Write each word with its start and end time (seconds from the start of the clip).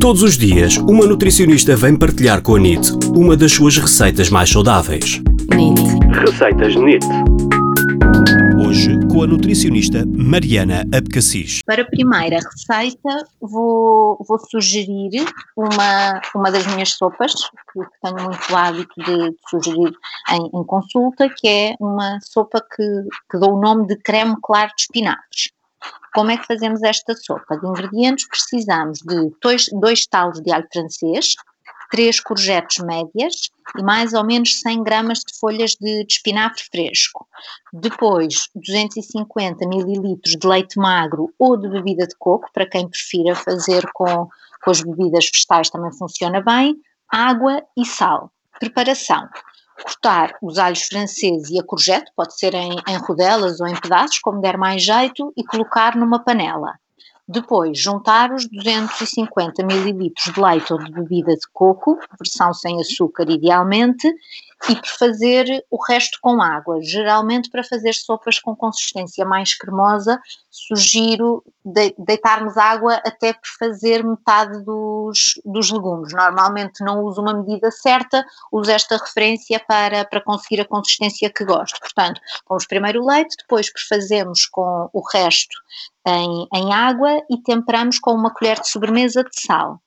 Todos 0.00 0.22
os 0.22 0.38
dias, 0.38 0.78
uma 0.78 1.06
nutricionista 1.06 1.76
vem 1.76 1.94
partilhar 1.94 2.40
com 2.40 2.56
a 2.56 2.58
NIT 2.58 2.90
uma 3.14 3.36
das 3.36 3.52
suas 3.52 3.76
receitas 3.76 4.30
mais 4.30 4.48
saudáveis. 4.48 5.20
NIT. 5.54 5.82
Receitas 6.24 6.74
NIT. 6.74 7.04
Hoje, 8.66 8.98
com 9.12 9.24
a 9.24 9.26
nutricionista 9.26 10.06
Mariana 10.06 10.86
Abcacis. 10.90 11.60
Para 11.66 11.82
a 11.82 11.84
primeira 11.84 12.38
receita, 12.38 13.26
vou, 13.42 14.16
vou 14.26 14.38
sugerir 14.38 15.22
uma, 15.54 16.22
uma 16.34 16.50
das 16.50 16.66
minhas 16.68 16.92
sopas, 16.92 17.34
que 17.34 17.80
tenho 18.02 18.24
muito 18.24 18.56
hábito 18.56 18.94
de, 19.04 19.30
de 19.30 19.36
sugerir 19.50 19.92
em, 20.30 20.46
em, 20.46 20.64
consulta, 20.64 21.28
que 21.28 21.46
é 21.46 21.74
uma 21.78 22.18
sopa 22.22 22.58
que, 22.74 22.84
que 23.30 23.38
dou 23.38 23.54
o 23.54 23.60
nome 23.60 23.86
de 23.86 23.96
creme 23.96 24.34
claro 24.42 24.70
de 24.74 24.82
espinafres. 24.82 25.50
Como 26.12 26.30
é 26.30 26.36
que 26.36 26.46
fazemos 26.46 26.82
esta 26.82 27.14
sopa? 27.14 27.56
De 27.56 27.66
ingredientes 27.66 28.26
precisamos 28.26 28.98
de 28.98 29.30
dois, 29.42 29.66
dois 29.72 30.06
talos 30.06 30.40
de 30.40 30.52
alho 30.52 30.66
francês, 30.72 31.34
três 31.90 32.20
courgettes 32.20 32.82
médias 32.84 33.50
e 33.76 33.82
mais 33.82 34.12
ou 34.12 34.24
menos 34.24 34.60
100 34.60 34.82
gramas 34.82 35.18
de 35.18 35.38
folhas 35.38 35.72
de, 35.72 36.04
de 36.04 36.12
espinafre 36.12 36.62
fresco. 36.70 37.26
Depois, 37.72 38.48
250 38.54 39.66
mililitros 39.68 40.36
de 40.36 40.46
leite 40.46 40.78
magro 40.78 41.32
ou 41.38 41.56
de 41.56 41.68
bebida 41.68 42.06
de 42.06 42.16
coco, 42.16 42.48
para 42.52 42.68
quem 42.68 42.88
prefira 42.88 43.34
fazer 43.34 43.84
com, 43.92 44.28
com 44.62 44.70
as 44.70 44.80
bebidas 44.80 45.30
vegetais 45.32 45.70
também 45.70 45.92
funciona 45.92 46.40
bem, 46.40 46.76
água 47.08 47.62
e 47.76 47.84
sal. 47.84 48.32
Preparação 48.58 49.28
cortar 49.82 50.36
os 50.42 50.58
alhos 50.58 50.82
franceses 50.82 51.50
e 51.50 51.58
a 51.58 51.62
courgette, 51.62 52.10
pode 52.14 52.38
ser 52.38 52.54
em, 52.54 52.76
em 52.88 52.96
rodelas 52.96 53.60
ou 53.60 53.66
em 53.66 53.74
pedaços, 53.74 54.18
como 54.18 54.40
der 54.40 54.56
mais 54.56 54.82
jeito, 54.82 55.32
e 55.36 55.44
colocar 55.44 55.96
numa 55.96 56.18
panela. 56.18 56.74
Depois, 57.26 57.78
juntar 57.78 58.32
os 58.32 58.48
250 58.48 59.62
ml 59.62 60.12
de 60.12 60.40
leite 60.40 60.72
ou 60.72 60.78
de 60.80 60.90
bebida 60.90 61.32
de 61.32 61.46
coco, 61.52 61.96
versão 62.18 62.52
sem 62.52 62.80
açúcar 62.80 63.30
idealmente, 63.30 64.12
e 64.68 64.76
por 64.76 64.86
fazer 64.86 65.64
o 65.70 65.82
resto 65.82 66.18
com 66.20 66.42
água. 66.42 66.82
Geralmente, 66.82 67.50
para 67.50 67.64
fazer 67.64 67.94
sopas 67.94 68.38
com 68.38 68.54
consistência 68.54 69.24
mais 69.24 69.54
cremosa, 69.54 70.20
sugiro 70.50 71.42
de, 71.64 71.94
deitarmos 71.98 72.56
água 72.56 72.94
até 73.04 73.32
por 73.32 73.48
fazer 73.58 74.04
metade 74.04 74.62
dos, 74.64 75.40
dos 75.44 75.70
legumes. 75.70 76.12
Normalmente 76.12 76.84
não 76.84 77.02
uso 77.04 77.22
uma 77.22 77.34
medida 77.34 77.70
certa, 77.70 78.24
uso 78.52 78.70
esta 78.70 78.96
referência 78.96 79.60
para, 79.66 80.04
para 80.04 80.20
conseguir 80.20 80.60
a 80.60 80.68
consistência 80.68 81.30
que 81.30 81.44
gosto. 81.44 81.80
Portanto, 81.80 82.20
pomos 82.46 82.66
primeiro 82.66 83.02
o 83.02 83.06
leite, 83.06 83.36
depois 83.38 83.72
prefazemos 83.72 84.46
com 84.46 84.90
o 84.92 85.02
resto 85.12 85.56
em, 86.06 86.46
em 86.54 86.72
água 86.72 87.22
e 87.30 87.38
temperamos 87.38 87.98
com 87.98 88.12
uma 88.12 88.32
colher 88.32 88.60
de 88.60 88.68
sobremesa 88.68 89.24
de 89.24 89.40
sal. 89.40 89.80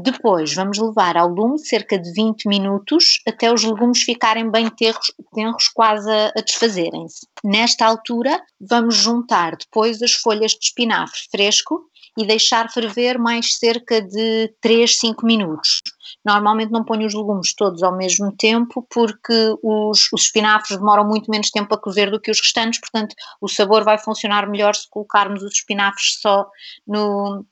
Depois 0.00 0.54
vamos 0.54 0.78
levar 0.78 1.16
ao 1.16 1.26
lume 1.26 1.58
cerca 1.58 1.98
de 1.98 2.12
20 2.12 2.46
minutos 2.46 3.20
até 3.26 3.52
os 3.52 3.64
legumes 3.64 4.00
ficarem 4.00 4.48
bem 4.48 4.70
tenros, 4.70 5.12
tenros 5.34 5.66
quase 5.66 6.08
a, 6.08 6.32
a 6.36 6.40
desfazerem-se. 6.40 7.26
Nesta 7.42 7.84
altura 7.84 8.40
vamos 8.60 8.94
juntar 8.94 9.56
depois 9.56 10.00
as 10.00 10.12
folhas 10.12 10.52
de 10.52 10.66
espinafre 10.66 11.18
fresco 11.32 11.80
e 12.16 12.24
deixar 12.24 12.70
ferver 12.70 13.18
mais 13.18 13.56
cerca 13.56 14.00
de 14.00 14.54
3, 14.60 15.00
5 15.00 15.26
minutos. 15.26 15.82
Normalmente 16.24 16.70
não 16.70 16.84
ponho 16.84 17.04
os 17.04 17.14
legumes 17.14 17.52
todos 17.52 17.82
ao 17.82 17.96
mesmo 17.96 18.30
tempo 18.36 18.86
porque 18.88 19.52
os, 19.64 20.12
os 20.12 20.22
espinafres 20.22 20.78
demoram 20.78 21.08
muito 21.08 21.28
menos 21.28 21.50
tempo 21.50 21.74
a 21.74 21.80
cozer 21.80 22.08
do 22.08 22.20
que 22.20 22.30
os 22.30 22.40
restantes, 22.40 22.78
portanto 22.78 23.16
o 23.40 23.48
sabor 23.48 23.82
vai 23.82 23.98
funcionar 23.98 24.48
melhor 24.48 24.76
se 24.76 24.88
colocarmos 24.88 25.42
os 25.42 25.54
espinafres 25.54 26.20
só 26.20 26.46
no, 26.86 27.44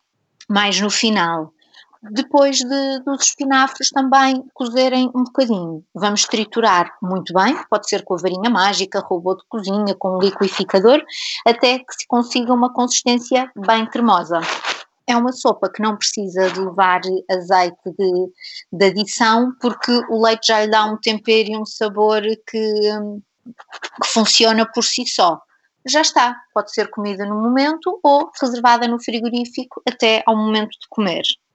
mais 0.48 0.80
no 0.80 0.90
final. 0.90 1.52
Depois 2.10 2.58
de, 2.58 3.00
dos 3.00 3.24
espinafres 3.24 3.90
também 3.90 4.44
cozerem 4.54 5.10
um 5.14 5.24
bocadinho. 5.24 5.84
Vamos 5.94 6.24
triturar 6.24 6.92
muito 7.02 7.32
bem, 7.32 7.56
pode 7.70 7.88
ser 7.88 8.04
com 8.04 8.14
a 8.14 8.18
varinha 8.18 8.50
mágica, 8.50 9.00
robô 9.00 9.34
de 9.34 9.44
cozinha, 9.48 9.94
com 9.94 10.16
um 10.16 10.18
liquidificador, 10.18 11.02
até 11.46 11.78
que 11.78 11.94
se 11.94 12.06
consiga 12.06 12.52
uma 12.52 12.72
consistência 12.72 13.50
bem 13.56 13.86
cremosa. 13.86 14.40
É 15.06 15.16
uma 15.16 15.32
sopa 15.32 15.70
que 15.70 15.80
não 15.80 15.96
precisa 15.96 16.50
de 16.50 16.60
levar 16.60 17.00
azeite 17.30 17.78
de, 17.96 18.32
de 18.72 18.86
adição, 18.86 19.52
porque 19.60 19.92
o 20.10 20.22
leite 20.22 20.48
já 20.48 20.64
lhe 20.64 20.70
dá 20.70 20.84
um 20.84 20.96
tempero 20.96 21.50
e 21.50 21.56
um 21.56 21.64
sabor 21.64 22.22
que, 22.22 22.90
que 24.02 24.08
funciona 24.08 24.66
por 24.66 24.82
si 24.82 25.06
só 25.06 25.40
já 25.88 26.00
está. 26.00 26.36
Pode 26.52 26.72
ser 26.72 26.90
comida 26.90 27.24
no 27.24 27.40
momento 27.40 27.98
ou 28.02 28.30
reservada 28.40 28.88
no 28.88 29.02
frigorífico 29.02 29.80
até 29.88 30.22
ao 30.26 30.36
momento 30.36 30.70
de 30.70 30.88
comer. 30.90 31.22